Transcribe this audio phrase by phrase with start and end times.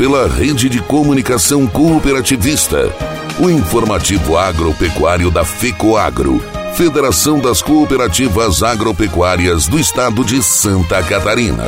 [0.00, 2.90] pela rede de comunicação cooperativista,
[3.38, 6.42] o informativo agropecuário da FECOAGRO,
[6.72, 11.66] Federação das Cooperativas Agropecuárias do Estado de Santa Catarina.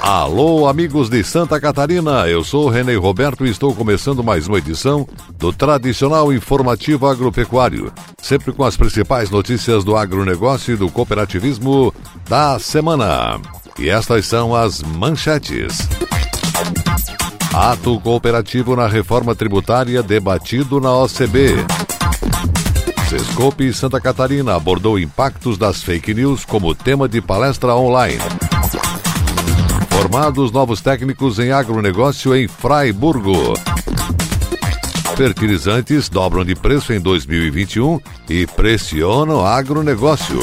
[0.00, 5.06] Alô, amigos de Santa Catarina, eu sou René Roberto e estou começando mais uma edição
[5.36, 11.92] do tradicional informativo agropecuário, sempre com as principais notícias do agronegócio e do cooperativismo
[12.26, 13.38] da semana.
[13.78, 15.88] E estas são as manchetes.
[17.54, 21.54] Ato cooperativo na reforma tributária debatido na OCB.
[23.08, 28.20] Sescope Santa Catarina abordou impactos das fake news como tema de palestra online.
[29.88, 33.54] Formados novos técnicos em agronegócio em Fraiburgo.
[35.16, 40.38] Fertilizantes dobram de preço em 2021 e pressionam agronegócio.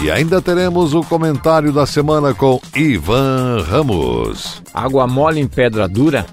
[0.00, 4.62] E ainda teremos o comentário da semana com Ivan Ramos.
[4.72, 6.24] Água mole em pedra dura,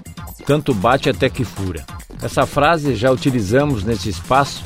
[0.46, 1.84] tanto bate até que fura.
[2.22, 4.62] Essa frase já utilizamos nesse espaço,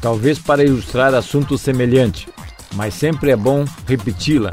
[0.00, 2.28] talvez para ilustrar assunto semelhante,
[2.74, 4.52] mas sempre é bom repeti-la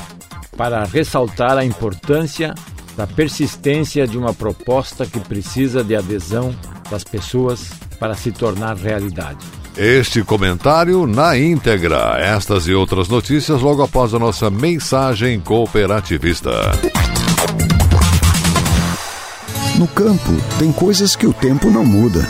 [0.58, 2.56] para ressaltar a importância
[2.98, 6.56] da persistência de uma proposta que precisa de adesão
[6.90, 9.61] das pessoas para se tornar realidade.
[9.84, 12.16] Este comentário na íntegra.
[12.20, 16.52] Estas e outras notícias logo após a nossa mensagem cooperativista.
[19.80, 22.30] No campo, tem coisas que o tempo não muda,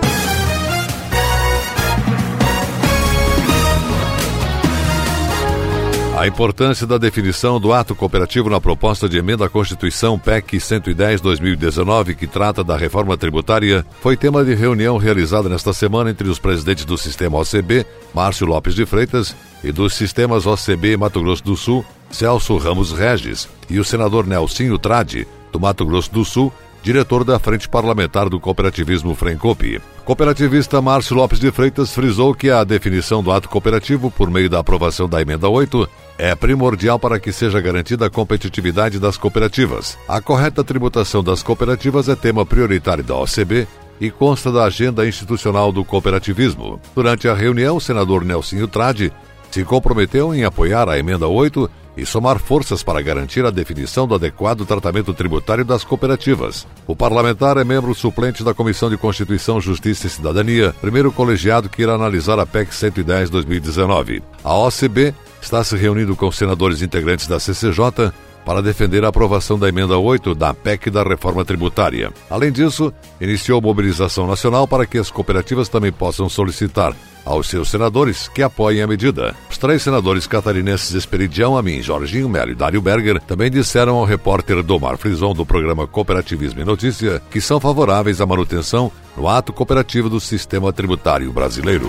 [6.21, 12.13] A importância da definição do ato cooperativo na proposta de emenda à Constituição PEC 110-2019,
[12.13, 16.85] que trata da reforma tributária, foi tema de reunião realizada nesta semana entre os presidentes
[16.85, 21.83] do sistema OCB, Márcio Lopes de Freitas, e dos sistemas OCB Mato Grosso do Sul,
[22.11, 27.39] Celso Ramos Regis, e o senador Nelsinho Trade, do Mato Grosso do Sul, diretor da
[27.39, 29.81] Frente Parlamentar do Cooperativismo Frencope.
[30.03, 34.59] Cooperativista Márcio Lopes de Freitas frisou que a definição do ato cooperativo por meio da
[34.59, 35.87] aprovação da emenda 8
[36.17, 39.97] é primordial para que seja garantida a competitividade das cooperativas.
[40.07, 43.67] A correta tributação das cooperativas é tema prioritário da OCB
[43.99, 46.81] e consta da agenda institucional do cooperativismo.
[46.95, 49.13] Durante a reunião, o senador Nelsinho Trade
[49.51, 51.69] se comprometeu em apoiar a emenda 8
[52.01, 56.65] e somar forças para garantir a definição do adequado tratamento tributário das cooperativas.
[56.87, 61.83] O parlamentar é membro suplente da Comissão de Constituição, Justiça e Cidadania, primeiro colegiado que
[61.83, 64.23] irá analisar a PEC 110-2019.
[64.43, 68.11] A OCB está se reunindo com senadores integrantes da CCJ
[68.45, 72.11] para defender a aprovação da emenda 8 da PEC da reforma tributária.
[72.29, 76.95] Além disso, iniciou mobilização nacional para que as cooperativas também possam solicitar
[77.25, 79.35] aos seus senadores que apoiem a medida.
[79.49, 84.63] Os três senadores catarinenses Esperidião Amin, Jorginho Melo e Dário Berger também disseram ao repórter
[84.63, 90.09] Domar Frison do programa Cooperativismo e Notícia que são favoráveis à manutenção no ato cooperativo
[90.09, 91.87] do sistema tributário brasileiro.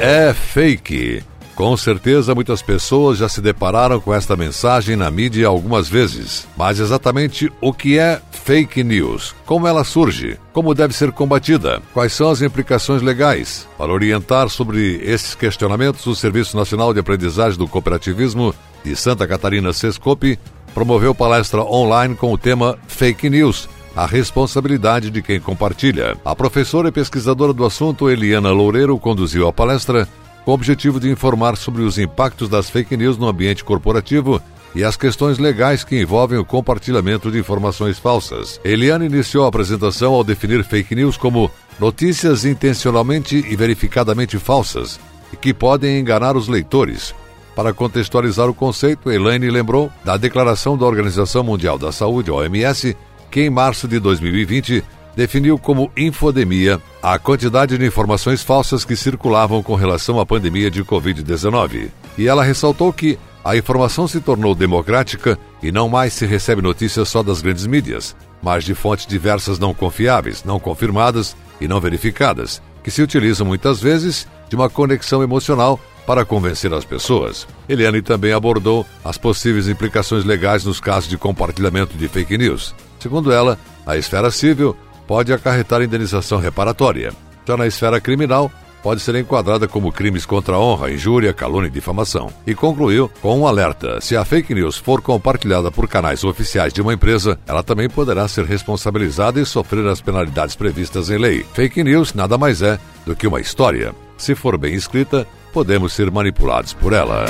[0.00, 1.24] É fake.
[1.58, 6.46] Com certeza muitas pessoas já se depararam com esta mensagem na mídia algumas vezes.
[6.56, 9.34] Mas exatamente o que é fake news?
[9.44, 10.38] Como ela surge?
[10.52, 11.82] Como deve ser combatida?
[11.92, 13.66] Quais são as implicações legais?
[13.76, 19.72] Para orientar sobre esses questionamentos, o Serviço Nacional de Aprendizagem do Cooperativismo de Santa Catarina
[19.72, 20.38] Sescope
[20.72, 26.16] promoveu palestra online com o tema Fake News a responsabilidade de quem compartilha.
[26.24, 30.06] A professora e pesquisadora do assunto, Eliana Loureiro, conduziu a palestra
[30.48, 34.40] com o objetivo de informar sobre os impactos das fake news no ambiente corporativo
[34.74, 38.58] e as questões legais que envolvem o compartilhamento de informações falsas.
[38.64, 44.98] Eliana iniciou a apresentação ao definir fake news como notícias intencionalmente e verificadamente falsas
[45.34, 47.14] e que podem enganar os leitores.
[47.54, 52.96] Para contextualizar o conceito, Elaine lembrou da declaração da Organização Mundial da Saúde, OMS,
[53.30, 54.82] que em março de 2020
[55.18, 60.84] definiu como infodemia a quantidade de informações falsas que circulavam com relação à pandemia de
[60.84, 61.88] Covid-19.
[62.16, 67.08] E ela ressaltou que a informação se tornou democrática e não mais se recebe notícias
[67.08, 72.62] só das grandes mídias, mas de fontes diversas não confiáveis, não confirmadas e não verificadas,
[72.84, 77.44] que se utilizam muitas vezes de uma conexão emocional para convencer as pessoas.
[77.68, 82.72] Eliane também abordou as possíveis implicações legais nos casos de compartilhamento de fake news.
[83.00, 84.76] Segundo ela, a esfera civil
[85.08, 87.12] pode acarretar indenização reparatória.
[87.46, 88.52] Já na esfera criminal,
[88.82, 92.30] pode ser enquadrada como crimes contra a honra, injúria, calúnia e difamação.
[92.46, 96.82] E concluiu com um alerta: se a fake news for compartilhada por canais oficiais de
[96.82, 101.44] uma empresa, ela também poderá ser responsabilizada e sofrer as penalidades previstas em lei.
[101.54, 103.94] Fake news nada mais é do que uma história.
[104.18, 107.24] Se for bem escrita, podemos ser manipulados por ela.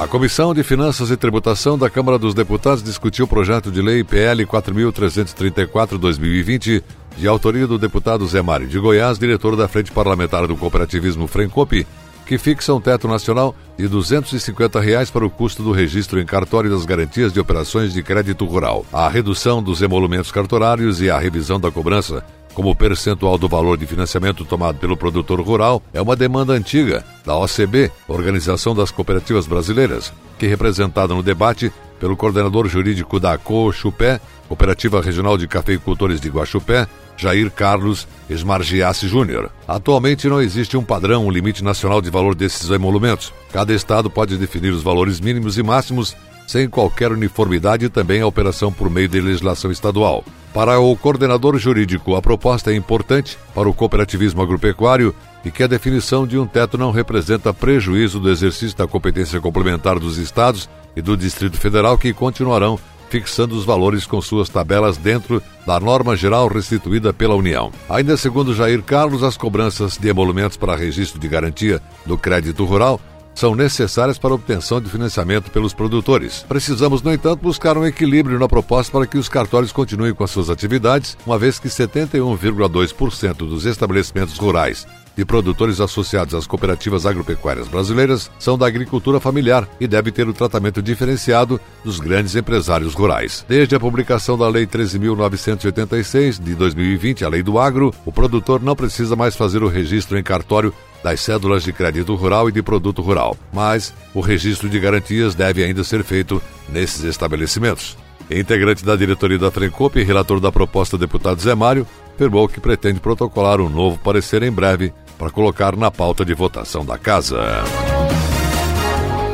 [0.00, 4.02] A Comissão de Finanças e Tributação da Câmara dos Deputados discutiu o projeto de lei
[4.02, 6.82] PL 4334-2020,
[7.18, 11.86] de autoria do deputado Zé Mário de Goiás, diretor da Frente Parlamentar do Cooperativismo Frencope,
[12.24, 16.70] que fixa um teto nacional de 250 reais para o custo do registro em cartório
[16.70, 21.60] das garantias de operações de crédito rural, a redução dos emolumentos cartorários e a revisão
[21.60, 22.24] da cobrança
[22.54, 27.36] como percentual do valor de financiamento tomado pelo produtor rural é uma demanda antiga da
[27.36, 35.00] OCB, Organização das Cooperativas Brasileiras, que representada no debate pelo coordenador jurídico da COCHUPÉ, Cooperativa
[35.00, 39.50] Regional de Cafeicultores de Guaxupé, Jair Carlos Esmargiassi Júnior.
[39.68, 43.32] Atualmente não existe um padrão, um limite nacional de valor desses emolumentos.
[43.52, 46.16] Cada estado pode definir os valores mínimos e máximos
[46.50, 50.24] sem qualquer uniformidade também a operação por meio de legislação estadual.
[50.52, 55.14] Para o coordenador jurídico, a proposta é importante para o cooperativismo agropecuário
[55.44, 60.00] e que a definição de um teto não representa prejuízo do exercício da competência complementar
[60.00, 62.76] dos estados e do Distrito Federal, que continuarão
[63.08, 67.70] fixando os valores com suas tabelas dentro da norma geral restituída pela União.
[67.88, 73.00] Ainda segundo Jair Carlos, as cobranças de emolumentos para registro de garantia do crédito rural
[73.40, 76.44] são necessárias para a obtenção de financiamento pelos produtores.
[76.46, 80.30] Precisamos, no entanto, buscar um equilíbrio na proposta para que os cartórios continuem com as
[80.30, 84.86] suas atividades, uma vez que 71,2% dos estabelecimentos rurais
[85.16, 90.32] de produtores associados às cooperativas agropecuárias brasileiras são da agricultura familiar e devem ter o
[90.32, 93.44] tratamento diferenciado dos grandes empresários rurais.
[93.48, 98.76] Desde a publicação da Lei 13.986 de 2020, a Lei do Agro, o produtor não
[98.76, 100.72] precisa mais fazer o registro em cartório
[101.02, 105.64] das cédulas de crédito rural e de produto rural, mas o registro de garantias deve
[105.64, 107.96] ainda ser feito nesses estabelecimentos.
[108.30, 111.84] Integrante da diretoria da Frencop e relator da proposta, deputado Zé Mário,
[112.20, 116.84] afirmou que pretende protocolar um novo parecer em breve para colocar na pauta de votação
[116.84, 117.40] da Casa.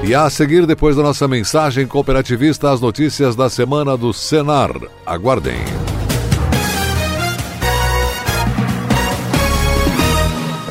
[0.05, 4.71] E a seguir, depois da nossa mensagem cooperativista, as notícias da semana do Senar.
[5.05, 5.96] Aguardem.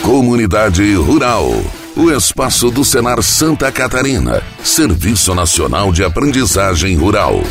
[0.04, 1.50] Comunidade Rural.
[1.96, 4.44] O espaço do Senar Santa Catarina.
[4.64, 7.42] Serviço Nacional de Aprendizagem Rural.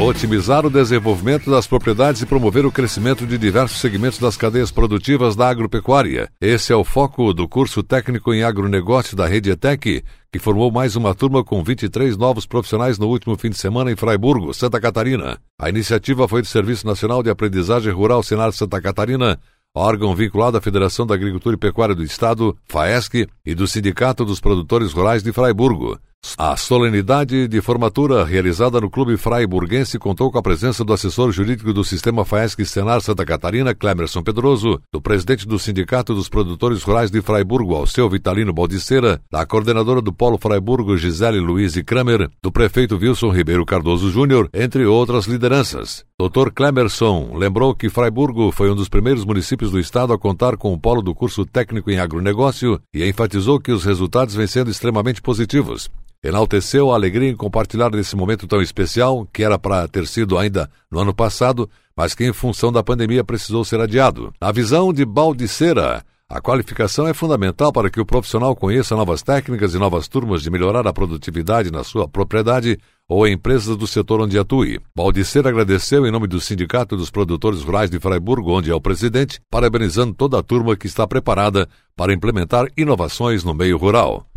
[0.00, 5.36] Otimizar o desenvolvimento das propriedades e promover o crescimento de diversos segmentos das cadeias produtivas
[5.36, 6.30] da agropecuária.
[6.40, 10.02] Esse é o foco do curso técnico em agronegócio da Rede ETEC,
[10.32, 13.96] que formou mais uma turma com 23 novos profissionais no último fim de semana em
[13.96, 15.38] Fraiburgo, Santa Catarina.
[15.60, 19.38] A iniciativa foi do Serviço Nacional de Aprendizagem Rural Senar Santa Catarina,
[19.74, 24.40] órgão vinculado à Federação da Agricultura e Pecuária do Estado, FAESC, e do Sindicato dos
[24.40, 26.00] Produtores Rurais de Fraiburgo.
[26.42, 31.70] A solenidade de formatura realizada no Clube Fraiburguense contou com a presença do assessor jurídico
[31.70, 37.10] do Sistema FAESC Senar Santa Catarina, Clemerson Pedroso, do presidente do Sindicato dos Produtores Rurais
[37.10, 42.96] de Fraiburgo, Alceu Vitalino Baldiceira, da coordenadora do Polo Fraiburgo, Gisele Luiz Kramer, do prefeito
[42.96, 46.06] Wilson Ribeiro Cardoso Júnior, entre outras lideranças.
[46.18, 46.52] Dr.
[46.54, 50.80] Clemerson lembrou que Fraiburgo foi um dos primeiros municípios do estado a contar com o
[50.80, 55.90] polo do curso técnico em agronegócio e enfatizou que os resultados vêm sendo extremamente positivos.
[56.22, 60.70] Enalteceu a alegria em compartilhar nesse momento tão especial, que era para ter sido ainda
[60.90, 64.30] no ano passado, mas que em função da pandemia precisou ser adiado.
[64.38, 69.74] Na visão de Baldiceira, a qualificação é fundamental para que o profissional conheça novas técnicas
[69.74, 74.20] e novas turmas de melhorar a produtividade na sua propriedade ou em empresas do setor
[74.20, 74.78] onde atue.
[74.94, 79.40] Baldiceira agradeceu em nome do Sindicato dos Produtores Rurais de Freiburgo, onde é o presidente,
[79.50, 84.29] parabenizando toda a turma que está preparada para implementar inovações no meio rural.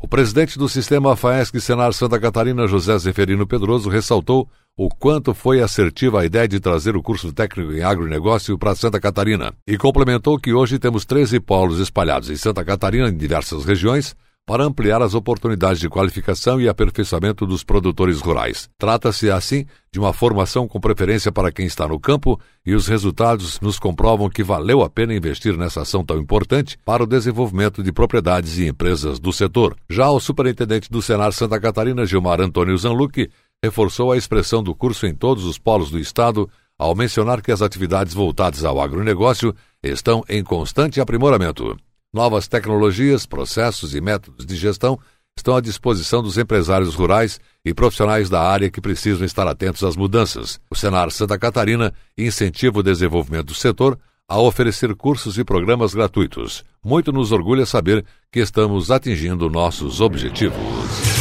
[0.00, 5.62] O presidente do sistema FAESC Senar Santa Catarina, José Zeferino Pedroso, ressaltou o quanto foi
[5.62, 10.38] assertiva a ideia de trazer o curso técnico em agronegócio para Santa Catarina e complementou
[10.38, 14.14] que hoje temos 13 polos espalhados em Santa Catarina em diversas regiões
[14.46, 18.70] para ampliar as oportunidades de qualificação e aperfeiçoamento dos produtores rurais.
[18.78, 23.58] Trata-se, assim, de uma formação com preferência para quem está no campo e os resultados
[23.60, 27.90] nos comprovam que valeu a pena investir nessa ação tão importante para o desenvolvimento de
[27.90, 29.76] propriedades e empresas do setor.
[29.90, 33.28] Já o superintendente do Senar Santa Catarina, Gilmar Antônio Zanluque,
[33.64, 36.48] reforçou a expressão do curso em todos os polos do Estado
[36.78, 41.76] ao mencionar que as atividades voltadas ao agronegócio estão em constante aprimoramento.
[42.16, 44.98] Novas tecnologias, processos e métodos de gestão
[45.36, 49.96] estão à disposição dos empresários rurais e profissionais da área que precisam estar atentos às
[49.96, 50.58] mudanças.
[50.70, 56.64] O Senar Santa Catarina incentiva o desenvolvimento do setor a oferecer cursos e programas gratuitos.
[56.82, 61.15] Muito nos orgulha saber que estamos atingindo nossos objetivos.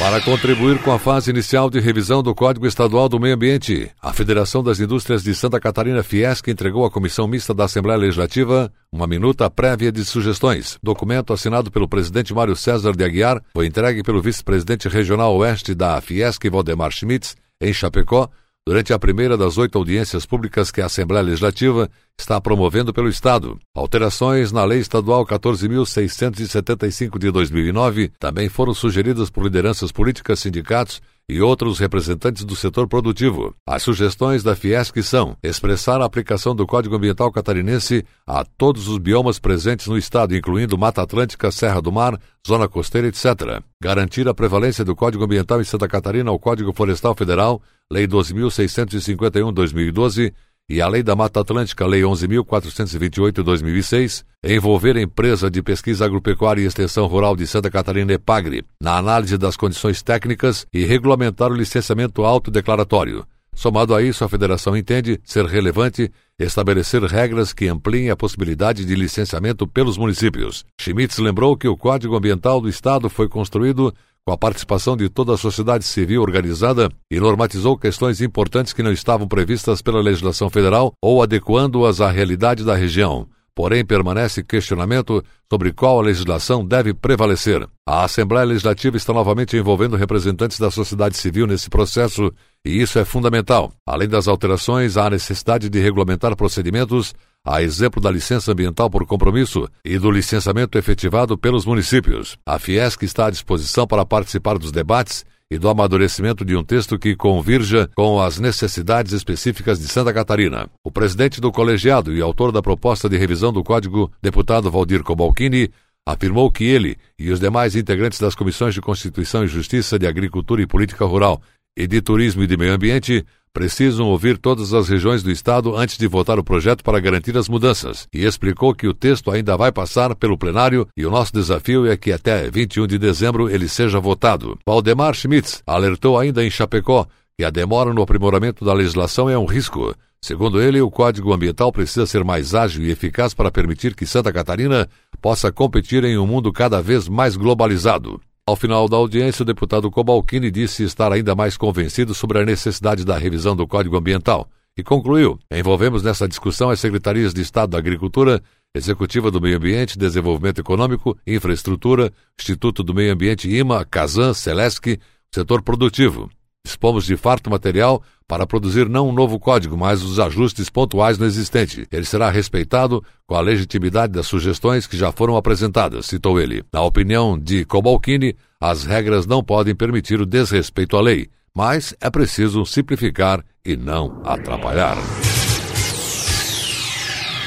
[0.00, 4.14] Para contribuir com a fase inicial de revisão do Código Estadual do Meio Ambiente, a
[4.14, 9.06] Federação das Indústrias de Santa Catarina Fiesc entregou à Comissão Mista da Assembleia Legislativa uma
[9.06, 10.78] minuta prévia de sugestões.
[10.82, 16.00] Documento assinado pelo presidente Mário César de Aguiar foi entregue pelo vice-presidente regional oeste da
[16.00, 18.30] Fiesc, Valdemar Schmitz, em Chapecó,
[18.66, 21.90] durante a primeira das oito audiências públicas que a Assembleia Legislativa
[22.20, 23.58] está promovendo pelo Estado.
[23.74, 31.40] Alterações na Lei Estadual 14.675 de 2009 também foram sugeridas por lideranças políticas, sindicatos e
[31.40, 33.54] outros representantes do setor produtivo.
[33.66, 38.98] As sugestões da Fiesc são expressar a aplicação do Código Ambiental Catarinense a todos os
[38.98, 43.62] biomas presentes no estado, incluindo Mata Atlântica, Serra do Mar, Zona Costeira, etc.
[43.80, 47.62] Garantir a prevalência do Código Ambiental em Santa Catarina ao Código Florestal Federal,
[47.92, 50.32] Lei 12.651-2012,
[50.70, 56.66] e a Lei da Mata Atlântica, Lei 11.428-2006, envolver a empresa de pesquisa agropecuária e
[56.66, 62.24] extensão rural de Santa Catarina EPAGRE na análise das condições técnicas e regulamentar o licenciamento
[62.24, 63.26] autodeclaratório.
[63.52, 66.08] Somado a isso, a federação entende ser relevante
[66.38, 70.64] estabelecer regras que ampliem a possibilidade de licenciamento pelos municípios.
[70.80, 73.92] Schmitz lembrou que o Código Ambiental do Estado foi construído
[74.26, 78.92] com a participação de toda a sociedade civil organizada e normatizou questões importantes que não
[78.92, 83.26] estavam previstas pela legislação federal ou adequando-as à realidade da região.
[83.60, 87.68] Porém permanece questionamento sobre qual a legislação deve prevalecer.
[87.86, 92.32] A Assembleia Legislativa está novamente envolvendo representantes da sociedade civil nesse processo
[92.64, 93.70] e isso é fundamental.
[93.86, 97.14] Além das alterações, há a necessidade de regulamentar procedimentos,
[97.44, 102.38] a exemplo da licença ambiental por compromisso e do licenciamento efetivado pelos municípios.
[102.46, 106.98] A Fiesc está à disposição para participar dos debates e do amadurecimento de um texto
[106.98, 110.68] que convirja com as necessidades específicas de Santa Catarina.
[110.84, 115.70] O presidente do colegiado e autor da proposta de revisão do Código, deputado Valdir Cobalcini,
[116.06, 120.62] afirmou que ele e os demais integrantes das comissões de Constituição e Justiça, de Agricultura
[120.62, 121.42] e Política Rural
[121.80, 125.96] e de Turismo e de Meio Ambiente precisam ouvir todas as regiões do Estado antes
[125.96, 129.72] de votar o projeto para garantir as mudanças, e explicou que o texto ainda vai
[129.72, 133.98] passar pelo plenário e o nosso desafio é que até 21 de dezembro ele seja
[133.98, 134.58] votado.
[134.64, 137.06] Valdemar Schmitz alertou ainda em Chapecó
[137.36, 139.94] que a demora no aprimoramento da legislação é um risco.
[140.22, 144.30] Segundo ele, o Código Ambiental precisa ser mais ágil e eficaz para permitir que Santa
[144.30, 144.86] Catarina
[145.22, 148.20] possa competir em um mundo cada vez mais globalizado.
[148.46, 153.04] Ao final da audiência, o deputado Cobalcini disse estar ainda mais convencido sobre a necessidade
[153.04, 157.78] da revisão do Código Ambiental e concluiu: envolvemos nessa discussão as secretarias de Estado da
[157.78, 158.42] Agricultura,
[158.74, 164.98] Executiva do Meio Ambiente, Desenvolvimento Econômico, Infraestrutura, Instituto do Meio Ambiente IMA, Casan, Celesc,
[165.32, 166.30] setor produtivo.
[166.64, 171.26] Dispomos de farto material para produzir não um novo código, mas os ajustes pontuais no
[171.26, 171.86] existente.
[171.90, 176.62] Ele será respeitado com a legitimidade das sugestões que já foram apresentadas, citou ele.
[176.72, 182.10] Na opinião de Cobalcini, as regras não podem permitir o desrespeito à lei, mas é
[182.10, 184.96] preciso simplificar e não atrapalhar.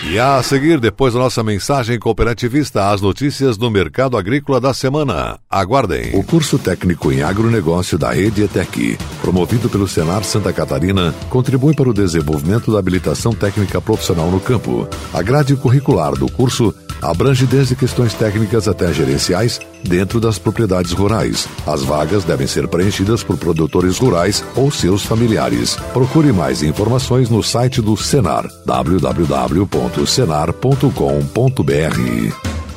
[0.06, 5.40] E a seguir, depois da nossa mensagem cooperativista, as notícias do mercado agrícola da semana.
[5.50, 6.12] Aguardem.
[6.14, 11.90] O curso técnico em agronegócio da Rede ETEC, promovido pelo Senar Santa Catarina, contribui para
[11.90, 14.88] o desenvolvimento da habilitação técnica profissional no campo.
[15.14, 21.48] A grade curricular do curso abrange desde questões técnicas até gerenciais dentro das propriedades rurais.
[21.66, 25.76] As vagas devem ser preenchidas por produtores rurais ou seus familiares.
[25.94, 28.50] Procure mais informações no site do Senar
[29.94, 32.53] www.senar.com.br.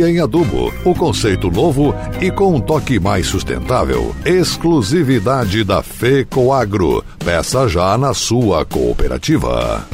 [0.00, 0.72] em adubo.
[0.84, 4.14] O conceito novo e com um toque mais sustentável.
[4.24, 7.04] Exclusividade da FECOAGRO.
[7.18, 9.84] Peça já na sua cooperativa.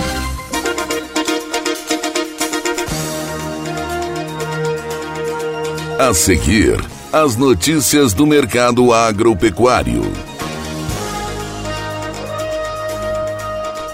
[5.98, 6.78] A seguir,
[7.12, 10.27] as notícias do mercado agropecuário.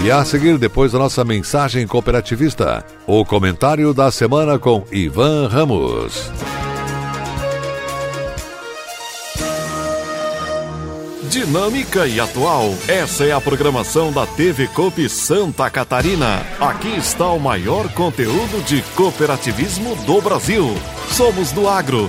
[0.00, 6.30] E a seguir, depois da nossa mensagem cooperativista, o comentário da semana com Ivan Ramos.
[11.28, 12.72] Dinâmica e atual.
[12.86, 16.46] Essa é a programação da TV Coop Santa Catarina.
[16.60, 20.64] Aqui está o maior conteúdo de cooperativismo do Brasil.
[21.10, 22.08] Somos do agro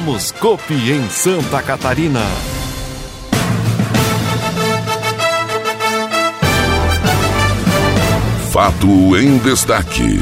[0.00, 2.20] Somos Copi em Santa Catarina.
[8.50, 8.86] Fato
[9.18, 10.18] em destaque.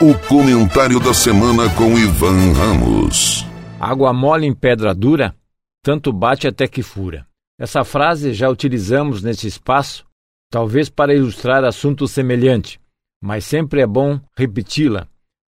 [0.00, 3.46] O comentário da semana com Ivan Ramos.
[3.78, 5.36] Água mole em pedra dura,
[5.82, 7.26] tanto bate até que fura.
[7.60, 10.06] Essa frase já utilizamos nesse espaço,
[10.50, 12.80] talvez para ilustrar assunto semelhante,
[13.22, 15.06] mas sempre é bom repeti-la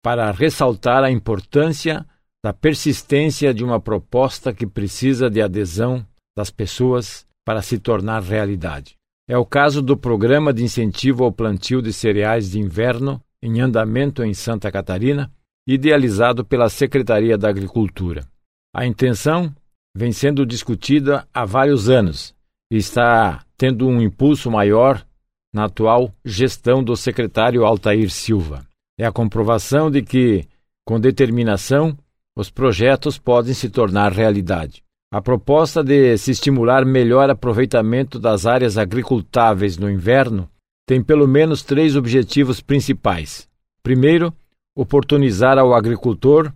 [0.04, 2.06] para ressaltar a importância
[2.44, 8.96] da persistência de uma proposta que precisa de adesão das pessoas para se tornar realidade.
[9.28, 14.24] É o caso do Programa de Incentivo ao Plantio de Cereais de Inverno, em andamento
[14.24, 15.32] em Santa Catarina,
[15.68, 18.28] idealizado pela Secretaria da Agricultura.
[18.76, 19.54] A intenção
[19.96, 22.34] vem sendo discutida há vários anos
[22.72, 25.06] e está tendo um impulso maior
[25.54, 28.66] na atual gestão do secretário Altair Silva.
[28.98, 30.46] É a comprovação de que,
[30.86, 31.98] com determinação,
[32.36, 34.84] os projetos podem se tornar realidade.
[35.14, 40.50] A proposta de se estimular melhor aproveitamento das áreas agricultáveis no inverno
[40.88, 43.48] tem pelo menos três objetivos principais.
[43.84, 44.34] Primeiro,
[44.76, 46.52] oportunizar ao agricultor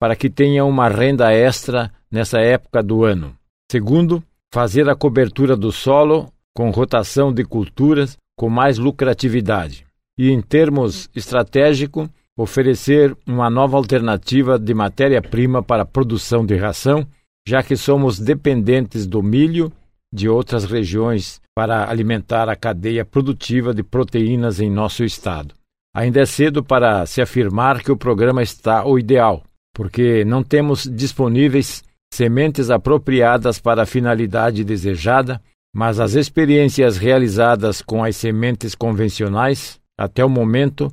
[0.00, 3.36] para que tenha uma renda extra nessa época do ano.
[3.70, 9.86] Segundo, fazer a cobertura do solo com rotação de culturas com mais lucratividade.
[10.16, 17.04] E em termos estratégicos, oferecer uma nova alternativa de matéria-prima para a produção de ração,
[17.46, 19.72] já que somos dependentes do milho
[20.14, 25.52] de outras regiões para alimentar a cadeia produtiva de proteínas em nosso estado.
[25.94, 29.42] Ainda é cedo para se afirmar que o programa está o ideal,
[29.74, 31.82] porque não temos disponíveis
[32.14, 35.42] sementes apropriadas para a finalidade desejada,
[35.74, 40.88] mas as experiências realizadas com as sementes convencionais, até o momento,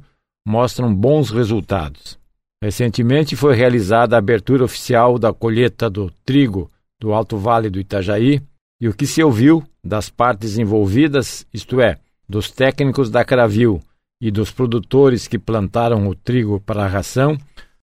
[0.45, 2.17] mostram bons resultados.
[2.63, 8.41] Recentemente foi realizada a abertura oficial da colheita do trigo do Alto Vale do Itajaí
[8.79, 13.81] e o que se ouviu das partes envolvidas, isto é, dos técnicos da Cravil
[14.21, 17.37] e dos produtores que plantaram o trigo para a ração,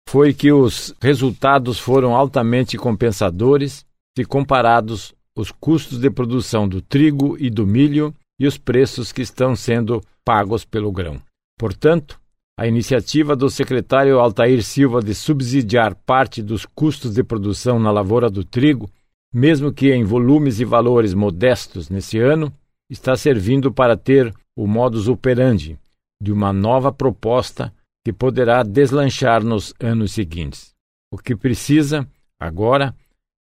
[0.08, 3.84] foi que os resultados foram altamente compensadores
[4.16, 9.22] se comparados os custos de produção do trigo e do milho e os preços que
[9.22, 11.20] estão sendo pagos pelo grão.
[11.58, 12.20] Portanto,
[12.58, 18.28] a iniciativa do secretário Altair Silva de subsidiar parte dos custos de produção na lavoura
[18.28, 18.90] do trigo
[19.32, 22.52] mesmo que em volumes e valores modestos nesse ano,
[22.90, 25.78] está servindo para ter o modus operandi
[26.20, 27.72] de uma nova proposta
[28.04, 30.74] que poderá deslanchar nos anos seguintes.
[31.12, 32.08] O que precisa,
[32.40, 32.94] agora,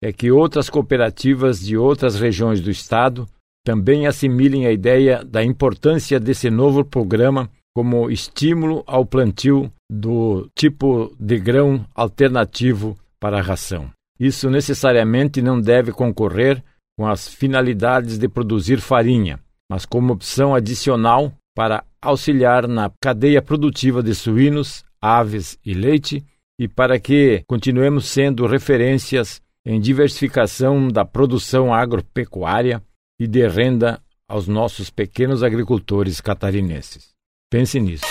[0.02, 3.26] é que outras cooperativas de outras regiões do Estado
[3.64, 11.14] também assimilem a ideia da importância desse novo programa como estímulo ao plantio do tipo
[11.18, 13.90] de grão alternativo para a ração.
[14.18, 16.62] Isso necessariamente não deve concorrer
[16.98, 24.02] com as finalidades de produzir farinha, mas como opção adicional para auxiliar na cadeia produtiva
[24.02, 26.24] de suínos, aves e leite
[26.58, 32.82] e para que continuemos sendo referências em diversificação da produção agropecuária
[33.18, 37.09] e de renda aos nossos pequenos agricultores catarinenses.
[37.50, 38.04] Pense nisso.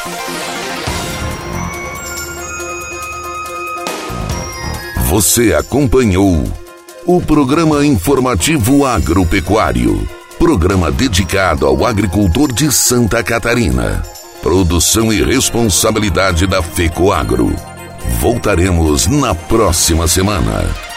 [5.08, 6.44] Você acompanhou
[7.06, 10.06] o programa informativo agropecuário,
[10.38, 14.04] programa dedicado ao agricultor de Santa Catarina.
[14.42, 17.56] Produção e responsabilidade da FECOAGro.
[18.20, 20.89] Voltaremos na próxima semana.